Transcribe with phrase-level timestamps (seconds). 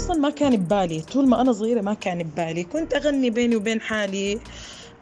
[0.00, 1.00] أصلا ما كان ببالي.
[1.00, 2.64] طول ما أنا صغيرة ما كان ببالي.
[2.64, 4.40] كنت أغني بيني وبين حالي.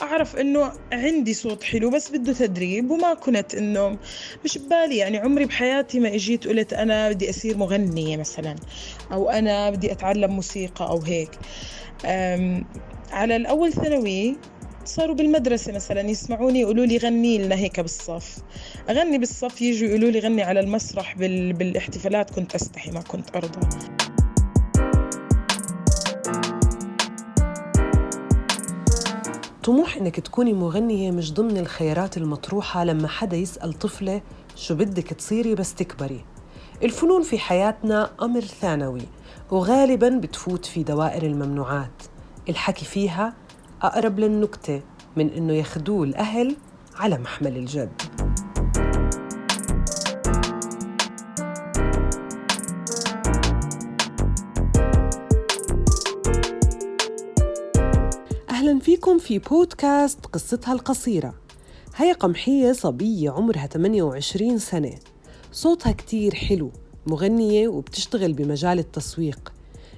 [0.02, 3.98] أعرف إنه عندي صوت حلو بس بده تدريب وما كنت إنه
[4.44, 4.96] مش ببالي.
[4.96, 8.56] يعني عمري بحياتي ما إجيت قلت أنا بدي أصير مغنية مثلا
[9.12, 11.30] أو أنا بدي أتعلم موسيقى أو هيك.
[13.10, 14.36] على الأول ثانوي
[14.84, 18.38] صاروا بالمدرسة مثلا يسمعوني يقولوا لي غني لنا هيك بالصف.
[18.90, 21.52] أغني بالصف يجوا يقولوا لي غني على المسرح بال...
[21.52, 23.68] بالإحتفالات كنت أستحي ما كنت أرضى.
[29.68, 34.22] طموح إنك تكوني مغنية مش ضمن الخيارات المطروحة لما حدا يسأل طفلة
[34.56, 36.24] شو بدك تصيري بس تكبري.
[36.82, 39.02] الفنون في حياتنا أمر ثانوي
[39.50, 42.02] وغالبا بتفوت في دوائر الممنوعات.
[42.48, 43.34] الحكي فيها
[43.82, 44.82] أقرب للنكتة
[45.16, 46.56] من إنه ياخدوه الأهل
[46.96, 48.02] على محمل الجد.
[59.08, 61.34] فيكم في بودكاست قصتها القصيرة.
[61.96, 64.94] هي قمحية صبية عمرها 28 سنة.
[65.52, 66.72] صوتها كتير حلو
[67.06, 69.52] مغنية وبتشتغل بمجال التسويق.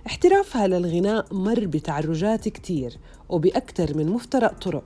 [0.07, 4.85] احترافها للغناء مر بتعرجات كتير وبأكثر من مفترق طرق.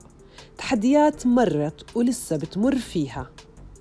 [0.57, 3.29] تحديات مرت ولسه بتمر فيها.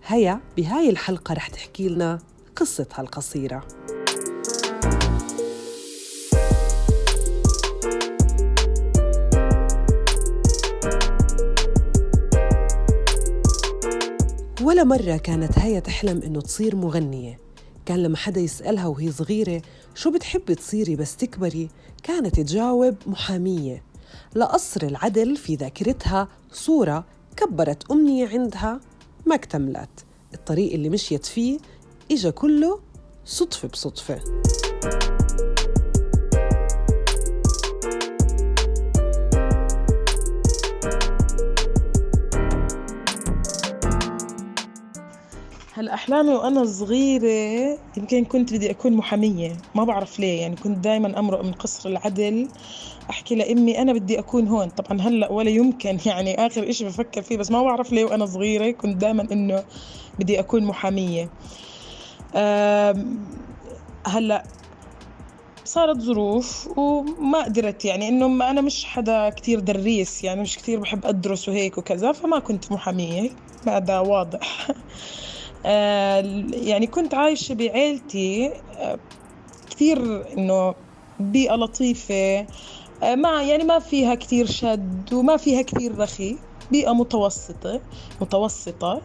[0.06, 2.18] هيا بهاي الحلقة رح تحكي لنا
[2.56, 3.66] قصتها القصيرة.
[14.74, 17.38] ولا مرة كانت هيا تحلم إنه تصير مغنية.
[17.86, 19.62] كان لما حدا يسألها وهي صغيرة
[19.94, 21.68] شو بتحبي تصيري بس تكبري
[22.02, 23.82] كانت تجاوب محامية.
[24.36, 27.04] لقصر العدل في ذاكرتها صورة
[27.36, 28.80] كبرت أمنية عندها
[29.26, 30.04] ما اكتملت.
[30.34, 31.58] الطريق اللي مشيت فيه
[32.10, 32.80] إجا كله
[33.24, 34.20] صدفة بصدفة.
[45.94, 49.56] هلا أحلامي وأنا صغيرة يمكن كنت بدي أكون محامية.
[49.74, 52.48] ما بعرف ليه يعني كنت دائما امرق من قصر العدل.
[53.10, 54.68] أحكي لأمي أنا بدي أكون هون.
[54.68, 58.70] طبعا هلأ ولا يمكن يعني آخر إشي بفكر فيه بس ما بعرف ليه وأنا صغيرة
[58.70, 59.64] كنت دائما إنه
[60.18, 61.28] بدي أكون محامية.
[64.06, 64.44] هلأ
[65.64, 71.06] صارت ظروف وما قدرت يعني إنه أنا مش حدا كتير دريس يعني مش كتير بحب
[71.06, 73.30] أدرس وهيك وكذا فما كنت محامية.
[73.66, 74.66] هذا واضح.
[75.64, 78.98] يعني كنت عايشة بعيلتي آه،
[79.70, 80.74] كثير إنه
[81.20, 82.46] بيئة لطيفة
[83.02, 86.36] آه، ما يعني ما فيها كثير شد وما فيها كثير رخي
[86.70, 87.80] بيئة متوسطة
[88.20, 89.02] متوسطة.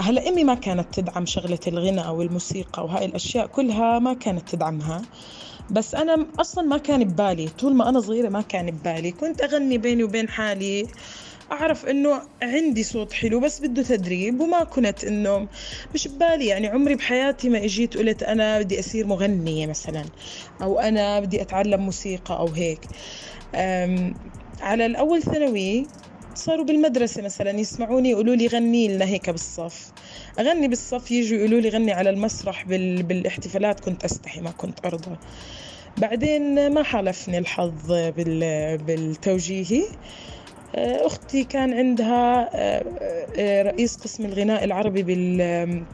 [0.00, 5.02] هلأ أمي ما كانت تدعم شغلة الغناء والموسيقى وهاي الأشياء كلها ما كانت تدعمها.
[5.70, 9.78] بس أنا أصلا ما كان ببالي طول ما أنا صغيرة ما كان ببالي كنت أغني
[9.78, 10.86] بيني وبين حالي.
[11.52, 15.48] أعرف إنه عندي صوت حلو بس بده تدريب وما كنت إنه
[15.94, 16.46] مش ببالي.
[16.46, 20.04] يعني عمري بحياتي ما إجيت قلت أنا بدي أصير مغنية مثلا
[20.62, 22.86] أو أنا بدي أتعلم موسيقى أو هيك.
[24.60, 25.86] على الأول ثانوي
[26.34, 29.92] صاروا بالمدرسة مثلا يسمعوني يقولوا لي غني لنا هيك بالصف.
[30.38, 33.02] أغني بالصف يجوا يقولوا لي غني على المسرح بال...
[33.02, 35.16] بالاحتفالات كنت أستحي ما كنت أرضى.
[35.98, 38.78] بعدين ما حالفني الحظ بال...
[38.78, 39.84] بالتوجيهي.
[40.74, 42.84] أختي كان عندها آه،
[43.36, 45.84] آه، رئيس قسم الغناء العربي بال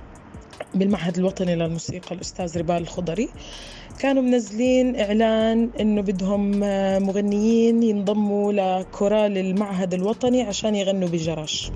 [0.74, 3.28] بالمعهد الوطني للموسيقى الأستاذ ربال الخضري.
[3.98, 6.60] كانوا منزلين إعلان إنه بدهم
[7.06, 11.70] مغنيين ينضموا لكورال المعهد الوطني عشان يغنوا بجرش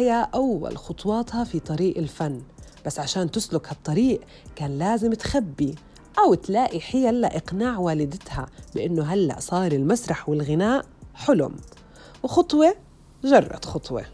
[0.00, 2.42] هيا أول خطواتها في طريق الفن.
[2.86, 4.20] بس عشان تسلك هالطريق
[4.56, 5.74] كان لازم تخبي
[6.18, 11.54] أو تلاقي حيل لإقناع والدتها بإنه هلأ صار المسرح والغناء حلم.
[12.22, 12.74] وخطوة
[13.24, 14.04] جرت خطوة.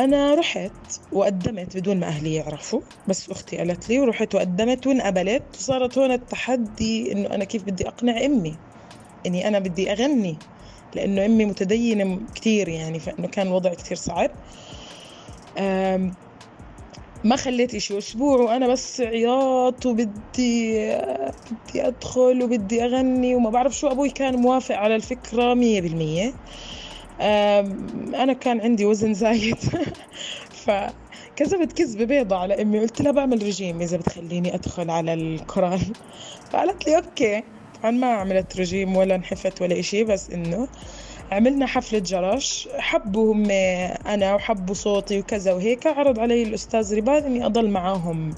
[0.00, 5.98] فأنا رحت وقدمت بدون ما أهلي يعرفوا بس أختي قالت لي ورحت وقدمت وانقبلت وصارت
[5.98, 8.56] هون التحدي إنه أنا كيف بدي أقنع أمي
[9.26, 10.36] إني أنا بدي أغني
[10.94, 14.30] لأنه أمي متدينة كثير يعني فإنه كان الوضع كثير صعب.
[17.24, 20.10] ما خليت إشي أسبوع وأنا بس عياط وبدي
[21.50, 26.32] بدي أدخل وبدي أغني وما بعرف شو أبوي كان موافق على الفكرة مية بالمية.
[27.20, 29.58] أنا كان عندي وزن زايد.
[30.66, 32.80] فكذبت كذبة بيضة على أمي.
[32.80, 35.80] قلت لها بعمل رجيم إذا بتخليني أدخل على الكورال.
[36.50, 37.42] فقالت لي okay.
[37.82, 40.68] طبعا ما عملت رجيم ولا انحفت ولا إشي بس إنه
[41.32, 43.50] عملنا حفلة جرش حبوا هم
[44.06, 45.86] أنا وحبوا صوتي وكذا وهيك.
[45.86, 48.34] عرض علي الأستاذ رباد إني أضل معاهم.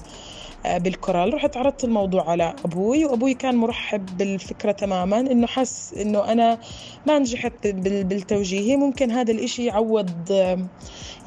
[0.65, 1.33] بالكورال.
[1.33, 6.59] رحت عرضت الموضوع على أبوي وأبوي كان مرحب بالفكرة تماما إنه حس إنه أنا
[7.07, 8.75] ما نجحت بالتوجيهي.
[8.75, 10.31] ممكن هذا الإشي يعوض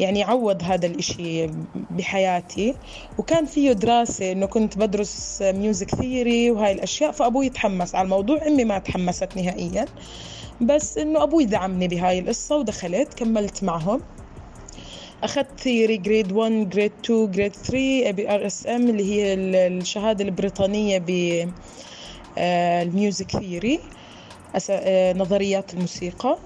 [0.00, 1.46] يعني يعوض هذا الإشي
[1.90, 2.74] بحياتي.
[3.18, 8.46] وكان فيه دراسة إنه كنت بدرس music theory وهاي الأشياء فأبوي تحمس على الموضوع.
[8.46, 9.84] أمي ما تحمست نهائيا.
[10.60, 14.00] بس إنه أبوي دعمني بهاي القصة ودخلت كملت معهم.
[15.22, 21.10] أخذت theory grade 1 grade 2 grade 3 ABRSM اللي هي الشهادة البريطانية ب
[22.38, 23.80] ال music theory
[25.18, 26.38] نظريات الموسيقى.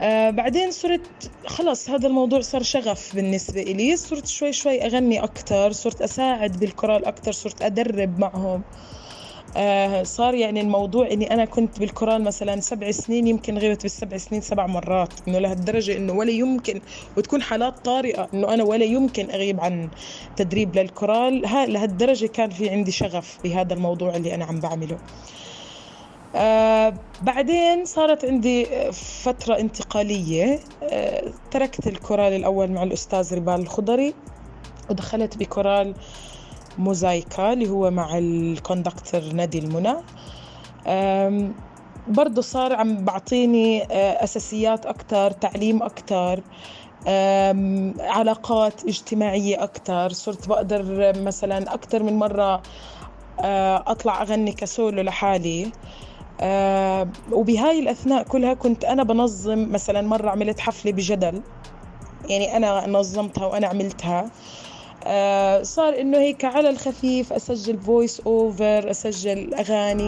[0.00, 3.96] آه بعدين صرت خلص هذا الموضوع صار شغف بالنسبة إلي.
[3.96, 8.62] صرت شوي شوي أغني أكتر صرت أساعد بالكورال أكتر صرت أدرب معهم.
[8.62, 9.05] آه
[10.02, 14.66] صار يعني الموضوع إني أنا كنت بالكورال مثلا سبع سنين يمكن غبت بالسبع سنين سبع
[14.66, 16.80] مرات إنه لهالدرجة إنه ولا يمكن
[17.16, 19.88] وتكون حالات طارئة إنه أنا ولا يمكن أغيب عن
[20.36, 20.90] تدريب
[21.44, 24.98] ها لهالدرجة كان في عندي شغف بهذا الموضوع اللي أنا عم بعمله.
[26.34, 34.14] آه بعدين صارت عندي فترة انتقالية آه تركت الكورال الأول مع الأستاذ ربال الخضري
[34.90, 35.94] ودخلت بكورال
[36.78, 39.94] موزايكا اللي هو مع الكوندكتر نادي المنى.
[42.08, 46.40] برضه صار عم بعطيني آه، أساسيات أكتر تعليم أكتر
[48.00, 50.12] علاقات اجتماعية أكتر.
[50.12, 52.62] صرت بقدر مثلا أكتر من مرة
[53.40, 55.72] آه، أطلع أغني كسولو لحالي.
[56.40, 61.42] أه وبهاي الأثناء كلها كنت أنا بنظم مثلا مرة عملت حفلة بجدل.
[62.28, 64.30] يعني أنا نظمتها وأنا عملتها.
[65.62, 70.06] صار إنه هيك على الخفيف أسجل voice over أسجل أغاني.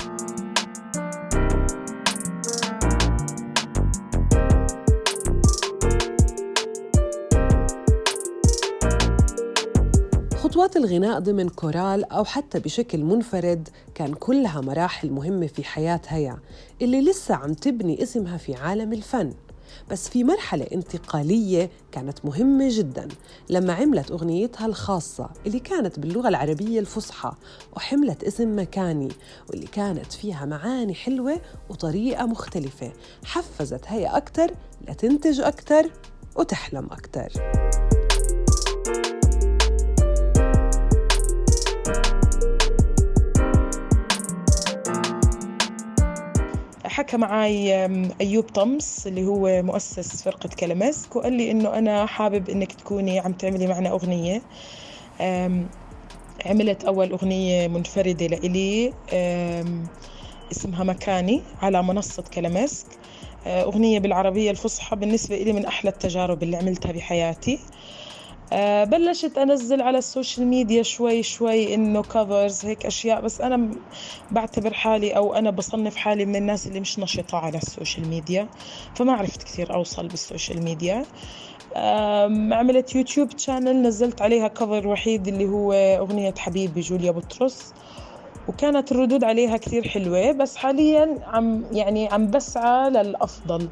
[10.36, 16.38] خطوات الغناء ضمن كورال أو حتى بشكل منفرد كان كلها مراحل مهمة في حياة هيا
[16.82, 19.32] اللي لسه عم تبني اسمها في عالم الفن.
[19.90, 23.08] بس في مرحلة انتقالية كانت مهمة جدا
[23.50, 27.32] لما عملت أغنيتها الخاصة اللي كانت باللغة العربية الفصحى
[27.76, 29.08] وحملت اسم مكاني
[29.50, 31.40] واللي كانت فيها معاني حلوة
[31.70, 32.92] وطريقة مختلفة
[33.24, 34.50] حفزت هي أكتر
[34.88, 35.90] لتنتج أكتر
[36.36, 37.32] وتحلم أكتر.
[47.08, 47.88] حكى معي
[48.20, 53.32] أيوب طمس اللي هو مؤسس فرقة كلامسك وقال لي إنه أنا حابب إنك تكوني عم
[53.32, 54.42] تعملي معنا أغنية.
[56.46, 58.92] عملت أول أغنية منفردة لإلي
[60.52, 62.86] اسمها مكاني على منصة كلامسك
[63.46, 67.58] آه، أغنية بالعربية الفصحى بالنسبة إلي من أحلى التجارب اللي عملتها بحياتي.
[68.84, 73.70] بلشت أنزل على ال social media شوي شوي إنه covers هيك أشياء بس أنا
[74.30, 78.48] بعتبر حالي أو أنا بصنف حالي من الناس اللي مش نشطة على ال social media
[78.94, 81.04] فما عرفت كثير أوصل بال social media.
[82.52, 87.72] عملت YouTube channel نزلت عليها cover وحيد اللي هو أغنية حبيبي جوليا بطرس.
[88.48, 93.68] وكانت الردود عليها كثير حلوة بس حاليا عم يعني عم بسعى للأفضل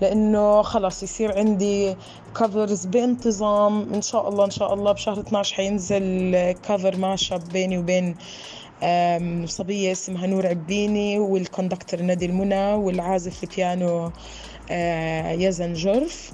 [0.00, 1.96] لأنه خلص يصير عندي
[2.36, 8.16] covers بانتظام إن شاء الله إن شاء الله بشهر 12 حينزل cover mashup بيني وبين
[9.46, 14.10] صبية اسمها نور عبيني وال conductor نادي المنى والعازف البيانو
[14.70, 16.32] آه، يزن جرف.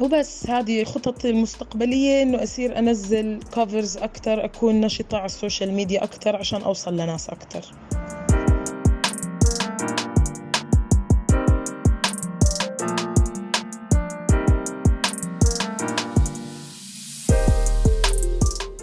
[0.00, 6.04] وبس هذه خططي المستقبلية إنه أصير أنزل covers أكتر أكون نشطة على ال social media
[6.04, 7.64] أكتر عشان أوصل لناس أكتر.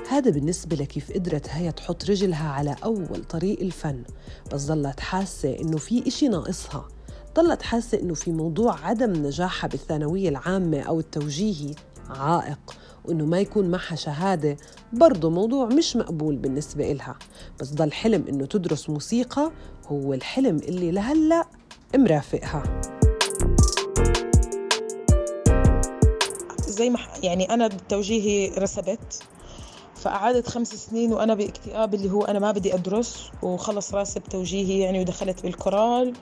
[0.10, 4.04] هذا بالنسبة لكيف قدرت هيا تحط رجلها على أول طريق الفن
[4.54, 6.88] بس ضلت حاسة إنه في إشي ناقصها.
[7.36, 11.76] ضلت حاسة إنه في موضوع عدم نجاحها بالثانوية العامة أو التوجيهي
[12.10, 12.76] عائق
[13.06, 14.58] وإنه ما يكون معها شهادة
[14.94, 17.16] برضه موضوع مش مقبول بالنسبة إلها.
[17.60, 19.52] بس ضل حلم إنه تدرس موسيقى
[19.88, 21.48] هو الحلم اللي لهلأ
[21.96, 22.82] مرافقها.
[26.68, 29.24] زي ما يعني أنا بالتوجيهي رسبت
[29.96, 35.00] فقعدت خمس سنين وأنا باكتئاب اللي هو أنا ما بدي أدرس وخلص راسي بتوجيهي يعني
[35.00, 36.14] ودخلت بالكورال.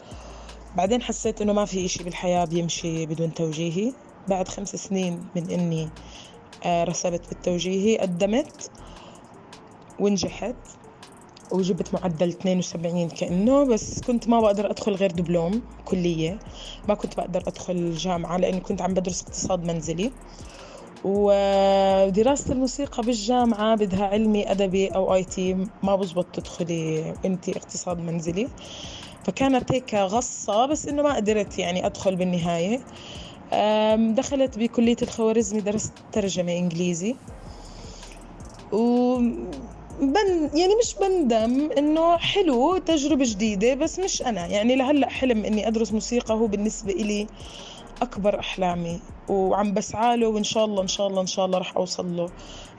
[0.77, 3.93] بعدين حسيت إنه ما في إشي بالحياة بيمشي بدون توجيهي.
[4.27, 5.89] بعد خمس سنين من إني
[6.65, 8.71] آه، رسبت بالتوجيهي قدمت
[9.99, 10.55] ونجحت
[11.51, 16.39] وجبت معدل 72 كأنه بس كنت ما بقدر أدخل غير دبلوم كلية.
[16.87, 20.11] ما كنت بقدر أدخل جامعة لأني كنت عم بدرس اقتصاد منزلي.
[21.03, 28.47] ودراسة الموسيقى بالجامعة بدها علمي أدبي أو آي تي ما بزبط تدخلي أنت اقتصاد منزلي.
[29.25, 32.79] فكانت هيك غصة بس إنه ما قدرت يعني أدخل بالنهاية.
[34.13, 37.15] دخلت بكلية الخوارزمي درست ترجمة إنجليزي.
[38.71, 39.15] و
[40.01, 44.45] بن يعني مش بندم إنه حلو تجربة جديدة بس مش أنا.
[44.47, 47.27] يعني لهلأ حلم إني أدرس موسيقى هو بالنسبة إلي
[48.01, 51.77] أكبر أحلامي وعم بسعى له وإن شاء الله إن شاء الله إن شاء الله رح
[51.77, 52.29] أوصل له.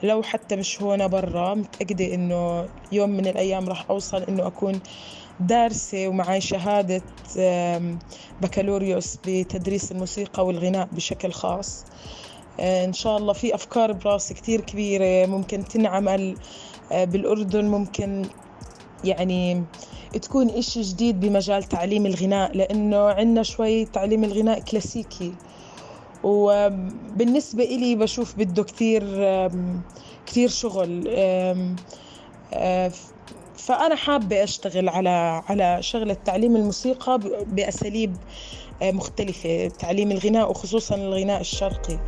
[0.03, 4.81] لو حتى مش هون برا متأكدة إنه يوم من الأيام رح أوصل إنه أكون
[5.41, 7.03] دارسة ومعي شهادة
[8.43, 11.85] بكالوريوس بتدريس الموسيقى والغناء بشكل خاص.
[12.61, 16.37] إن شاء الله في أفكار براسي كتير كبيرة ممكن تنعمل
[16.93, 18.23] آه، بالأردن ممكن
[19.05, 19.65] يعني
[20.19, 25.35] تكون إشي جديد بمجال تعليم الغناء لأنه عندنا شوي تعليم الغناء كلاسيكي.
[26.23, 29.03] وبالنسبة إلي بشوف بده كتير
[30.27, 31.05] كتير شغل.
[33.57, 38.17] فأنا حابة أشتغل على على شغلة تعليم الموسيقى بأساليب
[38.83, 41.99] مختلفة تعليم الغناء وخصوصا الغناء الشرقي.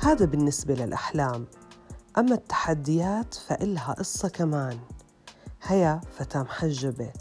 [0.00, 1.46] هذا بالنسبة للأحلام.
[2.18, 4.78] أما التحديات فإلها قصة كمان.
[5.62, 7.12] هيا فتاة محجبة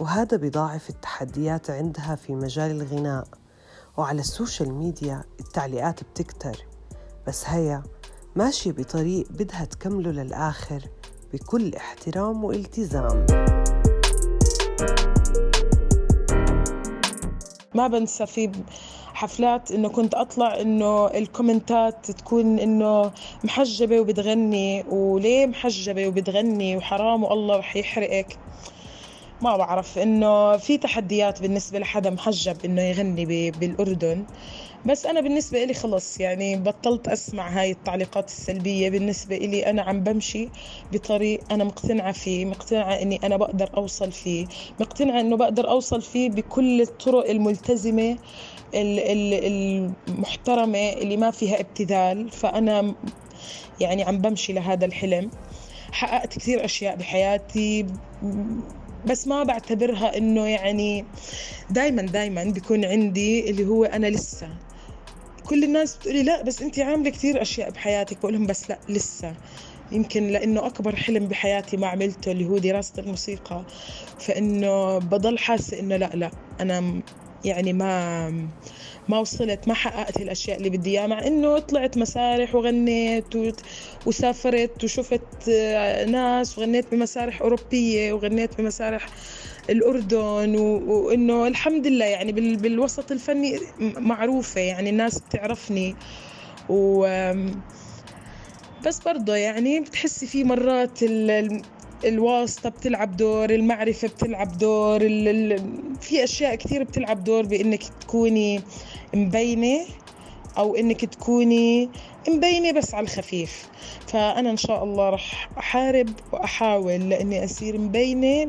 [0.00, 3.28] وهذا بضاعف التحديات عندها في مجال الغناء.
[3.96, 6.66] وعلى ال social media التعليقات بتكتر.
[7.26, 7.82] بس هيا
[8.36, 10.82] ماشية بطريق بدها تكمله للآخر
[11.32, 13.26] بكل احترام والتزام.
[17.74, 18.52] ما بنسى في
[19.20, 23.10] حفلات إنه كنت أطلع إنه ال comment ات تكون إنه
[23.44, 24.82] محجبة وبتغني.
[24.82, 28.38] وليه محجبة وبتغني؟ وحرام والله رح يحرقك.
[29.42, 34.24] ما بعرف إنه في تحديات بالنسبة لحدا محجب إنه يغني بالأردن.
[34.86, 38.90] بس أنا بالنسبة لي خلص يعني بطلت أسمع هاي التعليقات السلبية.
[38.90, 40.48] بالنسبة لي أنا عم بمشي
[40.92, 44.46] بطريق أنا مقتنعة فيه مقتنعة إني أنا بقدر أوصل فيه
[44.80, 48.18] مقتنعة إنه بقدر أوصل فيه بكل الطرق الملتزمة
[50.08, 52.30] المحترمة اللي ما فيها ابتذال.
[52.30, 52.94] فأنا
[53.80, 55.30] يعني عم بمشي لهذا الحلم.
[55.92, 57.86] حققت كثير أشياء بحياتي
[59.06, 61.04] بس ما بعتبرها إنه يعني
[61.70, 64.48] دائما دائما بيكون عندي اللي هو أنا لسه.
[65.50, 69.34] كل الناس بتقولي لا بس انت عاملة كثير أشياء بحياتك بقول لهم بس لا لسه.
[69.92, 73.64] يمكن لأنه أكبر حلم بحياتي ما عملته اللي هو دراسة الموسيقى
[74.18, 76.30] فإنه بضل حاسه إنه لا لا
[76.60, 77.00] أنا
[77.44, 78.30] يعني ما
[79.08, 83.24] ما وصلت ما حققت الأشياء اللي بدي إياها مع إنه طلعت مسارح وغنيت
[84.06, 85.48] وسافرت وشفت
[86.08, 89.06] ناس وغنيت بمسارح أوروبية وغنيت بمسارح
[89.70, 93.60] الأردن وإنه الحمد لله يعني بالوسط الفني
[93.96, 95.94] معروفة يعني الناس بتعرفني.
[96.68, 97.06] و
[98.86, 100.98] بس برضه يعني بتحسي في مرات
[102.04, 105.28] الواسطة بتلعب دور المعرفة بتلعب دور ال...
[105.28, 105.60] ال...
[106.00, 108.62] في أشياء كثير بتلعب دور بإنك تكوني
[109.14, 109.80] مبينة.
[110.58, 111.90] أو إنك تكوني
[112.28, 113.68] مبينة بس على الخفيف.
[114.06, 118.44] فأنا إن شاء الله رح أحارب وأحاول لإني أصير مبينة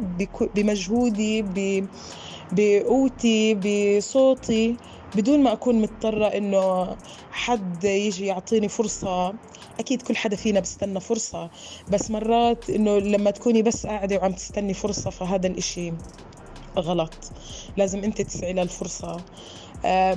[0.56, 1.46] بمجهودي
[2.52, 4.76] بقوتي بصوتي
[5.16, 6.96] بدون ما أكون مضطرة إنه
[7.32, 9.34] حد يجي يعطيني فرصة.
[9.80, 11.50] أكيد كل حدا فينا بستنى فرصة
[11.92, 15.94] بس مرات إنه لما تكوني بس قاعدة وعم تستني فرصة فهذا الإشي
[16.78, 17.32] غلط.
[17.78, 19.22] لازم أنت تسعي للفرصة.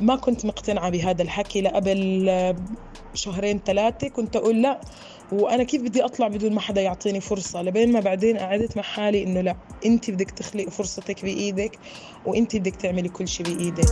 [0.00, 2.56] ما كنت مقتنعة بهذا الحكي لقبل آه
[3.14, 4.08] شهرين ثلاثة.
[4.08, 4.80] كنت أقول لا
[5.32, 9.22] وأنا كيف بدي أطلع بدون ما حدا يعطيني فرصة؟ لبين ما بعدين قعدت مع حالي
[9.22, 9.56] إنه لا
[9.86, 11.78] انت بدك تخلقي فرصتك بإيدك
[12.26, 13.88] وانت بدك تعملي كل شيء بإيدك.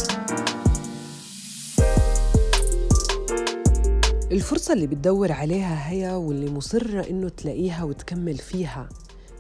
[4.33, 8.89] الفرصة اللي بتدور عليها هي واللي مصرة إنه تلاقيها وتكمل فيها.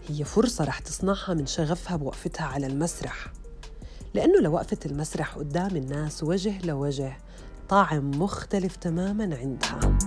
[0.09, 3.27] هي فرصة رح تصنعها من شغفها بوقفتها على المسرح.
[4.15, 7.19] لأنه لو وقفت المسرح قدام الناس وجه لوجه
[7.69, 9.99] طعم مختلف تماما عندها.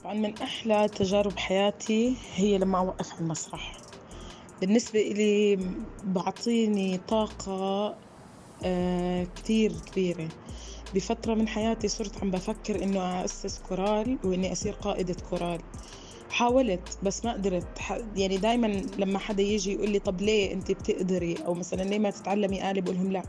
[0.00, 3.76] طبعا من أحلى تجارب حياتي هي لما أوقف على المسرح.
[4.60, 5.58] بالنسبة إلي
[6.04, 7.94] بعطيني طاقة
[8.64, 10.28] آه كتير كبيرة.
[10.94, 15.60] بفترة من حياتي صرت عم بفكر إنه أسس كورال وإني أصير قائدة كورال.
[16.34, 17.66] حاولت بس ما قدرت.
[18.16, 18.66] يعني دائما
[18.98, 22.80] لما حدا يجي يقول لي طب ليه أنت بتقدري؟ أو مثلا ليه ما تتعلمي آلة؟
[22.80, 23.22] بقول لهم لا.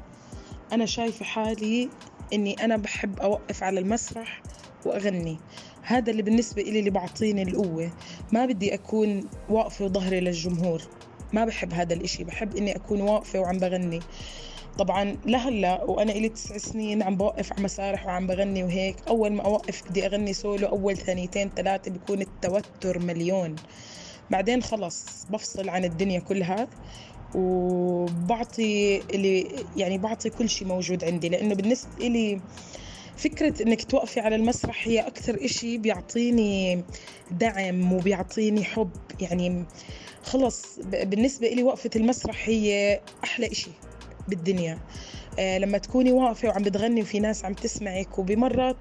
[0.71, 1.89] أنا شايفة حالي
[2.33, 4.41] إني أنا بحب أوقف على المسرح
[4.85, 5.37] وأغني.
[5.81, 7.91] هذا اللي بالنسبة لي اللي بعطيني القوة.
[8.31, 10.81] ما بدي أكون واقفة وظهري للجمهور.
[11.33, 12.23] ما بحب هذا الإشي.
[12.23, 13.99] بحب إني أكون واقفة وعم بغني.
[14.77, 18.95] طبعا لهلا وأنا إلي تسع سنين عم بوقف على مسارح وعم بغني وهيك.
[19.07, 23.55] أول ما أوقف بدي أغني سولو أول ثانيتين ثلاثة بيكون التوتر مليون.
[24.31, 26.67] بعدين خلص بفصل عن الدنيا كلها
[27.35, 31.29] وبعطي اللي يعني بعطي كل شيء موجود عندي.
[31.29, 32.41] لأنه بالنسبة لي
[33.17, 36.83] فكرة إنك توقفي على المسرح هي أكثر إشي بيعطيني
[37.31, 38.91] دعم وبيعطيني حب.
[39.19, 39.65] يعني
[40.23, 43.71] خلص بالنسبة لي وقفة المسرح هي أحلى إشي.
[44.27, 44.77] بالدنيا.
[45.39, 48.77] آه لما تكوني واقفة وعم بتغني وفي ناس عم تسمعك وبمرات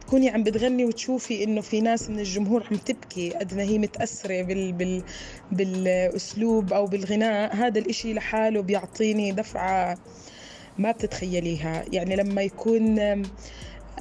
[0.00, 4.42] تكوني عم بتغني وتشوفي إنه في ناس من الجمهور عم تبكي قد ما هي متأثرة
[4.42, 5.02] بال بال
[5.52, 9.98] بالأسلوب أو بالغناء هذا الإشي لحاله بيعطيني دفعة
[10.78, 11.84] ما بتتخيليها.
[11.92, 12.98] يعني لما يكون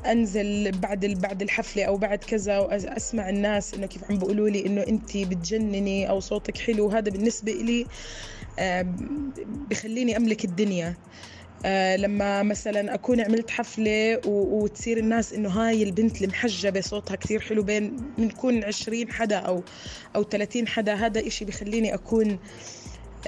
[0.06, 4.82] أنزل بعد بعد الحفلة أو بعد كذا وأسمع الناس إنه كيف عم بيقولوا لي إنه
[4.82, 7.86] انت بتجنني أو صوتك حلو هذا بالنسبة لي
[9.70, 10.98] بخليني أملك الدنيا.
[11.66, 17.64] آه لما مثلا أكون عملت حفلة وتصير الناس إنه هاي البنت المحجبة صوتها كثير حلو
[17.64, 19.64] بين بنكون 20 حدا أو
[20.16, 22.40] أو 30 حدا هذا إشي بخليني أكون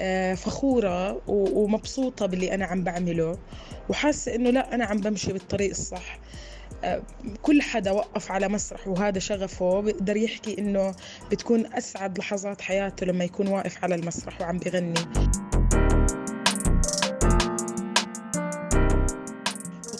[0.00, 3.38] آه فخورة ومبسوطة باللي أنا عم بعمله.
[3.88, 6.18] وحاسة إنه لا أنا عم بمشي بالطريق الصح.
[6.18, 6.49] آه
[7.42, 10.94] كل حدا وقف على مسرح وهذا شغفه بيقدر يحكي إنه
[11.30, 14.94] بتكون أسعد لحظات حياته لما يكون واقف على المسرح وعم بغني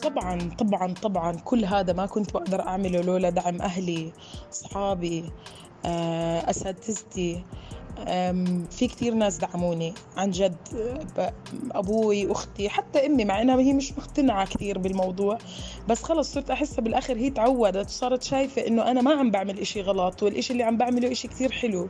[0.03, 4.13] طبعا طبعا طبعا كل هذا ما كنت بقدر أعمله لولا دعم أهلي
[4.53, 5.25] أصحابي
[5.85, 7.45] آه، أساتذتي
[8.71, 10.57] في كثير ناس دعموني عن جد
[11.73, 15.39] أبوي أختي حتى أمي مع إنها هي مش مقتنعة كثير بالموضوع.
[15.89, 19.81] بس خلص صرت أحسها بالآخر هي تعودت وصارت شايفة إنه أنا ما عم بعمل إشي
[19.81, 21.89] غلط والإشي اللي عم بعمله إشي كثير حلو.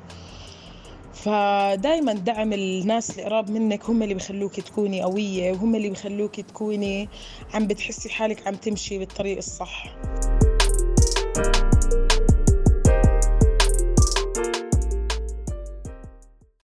[1.15, 7.09] فدائما دعم الناس اللي قراب منك هم اللي بخلوك تكوني قوية وهم اللي بخلوك تكوني
[7.55, 9.87] عم بتحسي حالك عم تمشي بالطريق الصح.